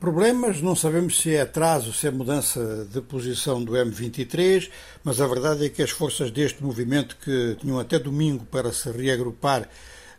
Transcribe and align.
Problemas, 0.00 0.62
não 0.62 0.74
sabemos 0.74 1.20
se 1.20 1.34
é 1.34 1.42
atraso, 1.42 1.92
se 1.92 2.06
é 2.06 2.10
mudança 2.10 2.88
de 2.90 3.02
posição 3.02 3.62
do 3.62 3.72
M23, 3.72 4.70
mas 5.04 5.20
a 5.20 5.26
verdade 5.26 5.66
é 5.66 5.68
que 5.68 5.82
as 5.82 5.90
forças 5.90 6.30
deste 6.30 6.64
movimento, 6.64 7.18
que 7.22 7.58
tinham 7.60 7.78
até 7.78 7.98
domingo 7.98 8.46
para 8.46 8.72
se 8.72 8.90
reagrupar 8.90 9.68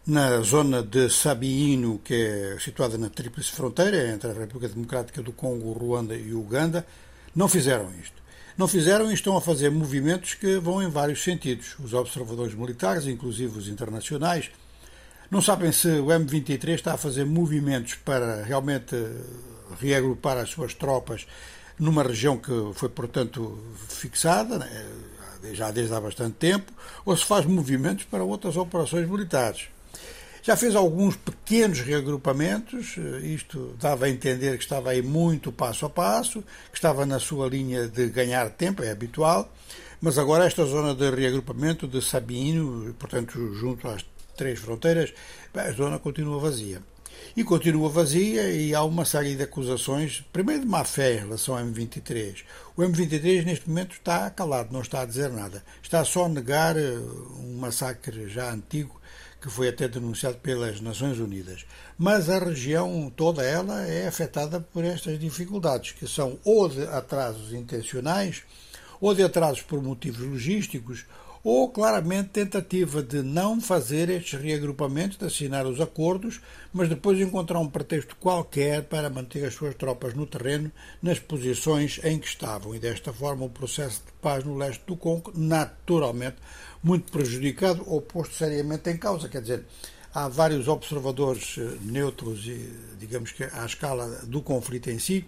na 0.06 0.40
zona 0.42 0.84
de 0.84 1.10
Sabiino, 1.10 2.00
que 2.06 2.14
é 2.14 2.58
situada 2.60 2.96
na 2.96 3.10
tríplice 3.10 3.52
fronteira 3.52 4.08
entre 4.10 4.30
a 4.30 4.34
República 4.34 4.72
Democrática 4.72 5.20
do 5.24 5.32
Congo, 5.32 5.72
Ruanda 5.72 6.16
e 6.16 6.32
Uganda, 6.32 6.86
não 7.36 7.48
fizeram 7.48 7.92
isto. 8.00 8.22
Não 8.56 8.68
fizeram 8.68 9.10
e 9.10 9.16
estão 9.16 9.36
a 9.36 9.42
fazer 9.42 9.72
movimentos 9.72 10.36
que 10.36 10.60
vão 10.60 10.84
em 10.84 10.92
vários 10.92 11.24
sentidos. 11.24 11.76
Os 11.84 11.92
observadores 11.92 12.54
militares, 12.54 13.08
inclusive 13.08 13.58
os 13.58 13.68
internacionais, 13.68 14.52
não 15.32 15.42
sabem 15.42 15.72
se 15.72 15.88
o 15.88 16.08
M23 16.08 16.76
está 16.76 16.94
a 16.94 16.98
fazer 16.98 17.26
movimentos 17.26 17.96
para 17.96 18.44
realmente 18.44 18.96
reagrupar 19.80 20.38
as 20.38 20.50
suas 20.50 20.74
tropas 20.74 21.26
numa 21.80 22.04
região 22.04 22.38
que 22.38 22.52
foi, 22.76 22.90
portanto, 22.90 23.58
fixada, 23.88 24.60
né, 24.60 24.86
já 25.54 25.72
desde 25.72 25.94
há 25.94 26.00
bastante 26.00 26.36
tempo, 26.36 26.72
ou 27.04 27.18
se 27.18 27.26
faz 27.26 27.46
movimentos 27.46 28.06
para 28.06 28.24
outras 28.24 28.56
operações 28.56 29.10
militares. 29.10 29.70
Já 30.44 30.56
fez 30.56 30.76
alguns 30.76 31.16
pequenos 31.16 31.80
reagrupamentos, 31.82 32.96
isto 33.24 33.76
dava 33.80 34.06
a 34.06 34.10
entender 34.10 34.58
que 34.58 34.64
estava 34.64 34.92
aí 34.92 35.02
muito 35.02 35.52
passo 35.52 35.86
a 35.86 35.90
passo, 35.90 36.44
que 36.72 36.78
estava 36.78 37.06
na 37.06 37.20
sua 37.20 37.48
linha 37.48 37.88
de 37.88 38.08
ganhar 38.10 38.50
tempo, 38.52 38.84
é 38.84 38.92
habitual, 38.92 39.52
mas 40.00 40.18
agora 40.18 40.46
esta 40.46 40.66
zona 40.66 40.96
de 40.96 41.10
reagrupamento 41.12 41.88
de 41.88 42.02
Sabino, 42.02 42.94
portanto, 42.96 43.54
junto 43.54 43.88
às 43.88 44.04
três 44.36 44.60
fronteiras, 44.60 45.14
a 45.54 45.72
zona 45.72 46.00
continua 46.00 46.40
vazia 46.40 46.82
e 47.36 47.44
continua 47.44 47.90
vazia 47.90 48.50
e 48.52 48.76
há 48.76 48.84
uma 48.84 49.06
série 49.06 49.36
de 49.36 49.44
acusações, 49.44 50.24
primeiro 50.34 50.62
de 50.62 50.68
má 50.68 50.84
fé 50.84 51.16
em 51.16 51.20
relação 51.20 51.58
ao 51.58 51.64
M23. 51.64 52.44
O 52.76 52.82
M23 52.82 53.46
neste 53.46 53.70
momento 53.70 53.94
está 53.94 54.30
calado, 54.30 54.74
não 54.74 54.82
está 54.82 55.02
a 55.02 55.06
dizer 55.06 55.30
nada. 55.30 55.64
Está 55.82 56.04
só 56.04 56.26
a 56.26 56.30
negar 56.30 56.78
eh, 56.78 56.98
um 57.40 57.58
massacre 57.58 58.28
já 58.28 58.52
antigo 58.52 59.00
que 59.42 59.50
foi 59.50 59.70
até 59.70 59.88
denunciado 59.88 60.38
pelas 60.38 60.80
Nações 60.80 61.18
Unidas. 61.18 61.66
Mas 61.98 62.30
a 62.30 62.38
região 62.38 63.12
toda 63.16 63.44
ela 63.44 63.82
é 63.88 64.08
afetada 64.08 64.60
por 64.60 64.86
estas 64.86 65.20
dificuldades, 65.20 65.94
que 65.94 66.08
são 66.08 66.38
ou 66.46 66.70
de 66.70 66.84
atrasos 66.84 67.52
intencionais, 67.52 68.44
ou 69.00 69.16
de 69.16 69.24
atrasos 69.24 69.64
por 69.64 69.82
motivos 69.82 70.20
logísticos, 70.20 71.06
ou 71.44 71.70
claramente 71.70 72.30
tentativa 72.30 73.02
de 73.02 73.24
não 73.24 73.60
fazer 73.60 74.10
estes 74.10 74.40
reagrupamentos, 74.40 75.18
de 75.18 75.26
assinar 75.26 75.66
os 75.66 75.82
acordos, 75.82 76.40
mas 76.72 76.88
depois 76.88 77.20
encontrar 77.20 77.60
um 77.60 77.68
pretexto 77.68 78.16
qualquer 78.18 78.84
para 78.84 79.10
manter 79.10 79.46
as 79.46 79.56
suas 79.56 79.74
tropas 79.76 80.14
no 80.14 80.28
terreno 80.28 80.72
nas 81.02 81.20
posições 81.20 82.00
em 82.04 82.20
que 82.20 82.28
estavam. 82.28 82.76
E 82.76 82.80
desta 82.80 83.12
forma 83.12 83.46
o 83.46 83.50
processo 83.50 84.04
de 84.06 84.12
paz 84.22 84.44
no 84.44 84.56
leste 84.56 84.84
do 84.86 84.96
Congo, 84.96 85.34
naturalmente, 85.36 86.38
muito 86.84 87.12
prejudicado 87.12 87.84
ou 87.88 88.02
posto 88.02 88.36
seriamente 88.36 88.90
em 88.90 88.98
causa. 88.98 89.28
Quer 89.28 89.42
dizer, 89.42 89.66
há 90.14 90.28
vários 90.28 90.68
observadores 90.68 91.56
eh, 91.58 91.78
neutros, 91.82 92.48
digamos 93.00 93.32
que 93.32 93.44
à 93.46 93.66
escala 93.66 94.08
do 94.28 94.44
conflito 94.44 94.92
em 94.92 95.00
si, 95.00 95.26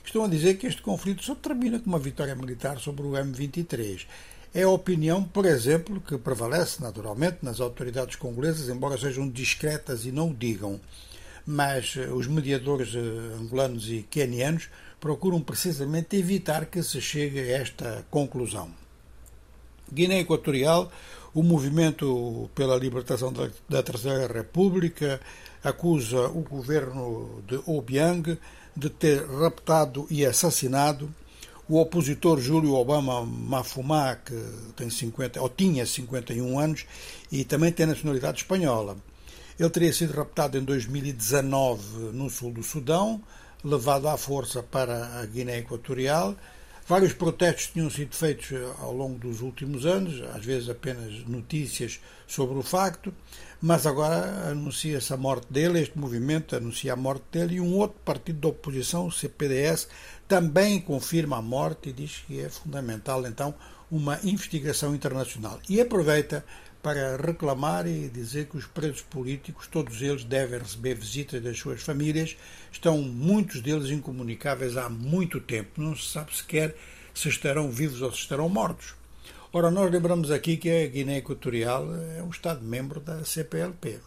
que 0.00 0.10
estão 0.10 0.24
a 0.24 0.28
dizer 0.28 0.54
que 0.54 0.68
este 0.68 0.80
conflito 0.80 1.24
só 1.24 1.34
termina 1.34 1.80
com 1.80 1.90
uma 1.90 1.98
vitória 1.98 2.36
militar 2.36 2.78
sobre 2.78 3.02
o 3.02 3.12
M23 3.12 4.06
é 4.56 4.62
a 4.62 4.70
opinião, 4.70 5.22
por 5.22 5.44
exemplo, 5.44 6.00
que 6.00 6.16
prevalece 6.16 6.82
naturalmente 6.82 7.40
nas 7.42 7.60
autoridades 7.60 8.16
congolesas, 8.16 8.70
embora 8.70 8.96
sejam 8.96 9.28
discretas 9.28 10.06
e 10.06 10.10
não 10.10 10.30
o 10.30 10.34
digam. 10.34 10.80
Mas 11.46 11.94
eh, 11.94 12.08
os 12.08 12.26
mediadores 12.26 12.94
eh, 12.94 12.98
angolanos 13.38 13.86
e 13.90 14.06
quenianos 14.10 14.70
procuram 14.98 15.42
precisamente 15.42 16.16
evitar 16.16 16.64
que 16.64 16.82
se 16.82 17.02
chegue 17.02 17.38
a 17.38 17.58
esta 17.58 18.06
conclusão. 18.10 18.70
Guiné 19.92 20.20
Equatorial, 20.20 20.90
o 21.34 21.42
movimento 21.42 22.48
pela 22.54 22.76
libertação 22.76 23.30
da, 23.68 23.82
Terceira 23.82 24.26
República 24.26 25.20
acusa 25.62 26.28
o 26.28 26.40
governo 26.40 27.42
de 27.46 27.60
Obiang 27.66 28.38
de 28.74 28.88
ter 28.88 29.22
raptado 29.22 30.06
e 30.08 30.24
assassinado 30.24 31.14
o 31.68 31.80
opositor 31.80 32.40
Júlio 32.40 32.74
Obama 32.74 33.24
Mafumá, 33.24 34.16
que 34.16 34.34
tem 34.76 34.88
50, 34.88 35.40
ou 35.40 35.48
tinha 35.48 35.84
51 35.84 36.58
anos 36.58 36.86
e 37.30 37.44
também 37.44 37.72
tem 37.72 37.86
nacionalidade 37.86 38.38
espanhola. 38.38 38.96
Ele 39.58 39.70
teria 39.70 39.92
sido 39.92 40.12
raptado 40.12 40.58
em 40.58 40.62
2019 40.62 42.12
no 42.12 42.28
sul 42.30 42.52
do 42.52 42.62
Sudão, 42.62 43.20
levado 43.64 44.06
à 44.06 44.16
força 44.16 44.62
para 44.62 45.18
a 45.18 45.26
Guiné 45.26 45.58
Equatorial. 45.58 46.36
Vários 46.88 47.12
protestos 47.12 47.66
tinham 47.66 47.90
sido 47.90 48.14
feitos 48.14 48.48
ao 48.78 48.92
longo 48.92 49.18
dos 49.18 49.40
últimos 49.40 49.84
anos, 49.84 50.22
às 50.32 50.44
vezes 50.44 50.68
apenas 50.68 51.26
notícias 51.26 51.98
sobre 52.28 52.56
o 52.56 52.62
facto, 52.62 53.12
mas 53.60 53.86
agora 53.86 54.50
anuncia-se 54.50 55.12
a 55.12 55.16
morte 55.16 55.52
dele, 55.52 55.80
este 55.80 55.98
movimento 55.98 56.54
anuncia 56.54 56.92
a 56.92 56.96
morte 56.96 57.24
dele 57.32 57.56
e 57.56 57.60
um 57.60 57.74
outro 57.74 57.98
partido 58.04 58.38
da 58.38 58.48
oposição, 58.48 59.08
o 59.08 59.12
CPDS, 59.12 59.88
também 60.28 60.80
confirma 60.80 61.38
a 61.38 61.42
morte 61.42 61.88
e 61.88 61.92
diz 61.92 62.22
que 62.24 62.40
é 62.40 62.48
fundamental 62.48 63.26
então 63.26 63.52
uma 63.90 64.20
investigação 64.22 64.94
internacional. 64.94 65.58
E 65.68 65.80
aproveita 65.80 66.44
para 66.86 67.16
reclamar 67.16 67.84
e 67.84 68.08
dizer 68.08 68.46
que 68.46 68.56
os 68.56 68.64
presos 68.64 69.00
políticos, 69.00 69.66
todos 69.66 70.00
eles 70.00 70.22
devem 70.22 70.60
receber 70.60 70.94
visitas 70.94 71.42
das 71.42 71.58
suas 71.58 71.82
famílias, 71.82 72.36
estão 72.70 72.98
muitos 72.98 73.60
deles 73.60 73.90
incomunicáveis 73.90 74.76
há 74.76 74.88
muito 74.88 75.40
tempo, 75.40 75.82
não 75.82 75.96
se 75.96 76.12
sabe 76.12 76.36
sequer 76.36 76.76
se 77.12 77.28
estarão 77.28 77.72
vivos 77.72 78.02
ou 78.02 78.12
se 78.12 78.18
estarão 78.18 78.48
mortos. 78.48 78.94
Ora, 79.52 79.68
nós 79.68 79.90
lembramos 79.90 80.30
aqui 80.30 80.56
que 80.56 80.70
a 80.70 80.86
Guiné 80.86 81.16
Equatorial 81.16 81.92
é 82.16 82.22
um 82.22 82.30
Estado-membro 82.30 83.00
da 83.00 83.24
CPLP. 83.24 83.98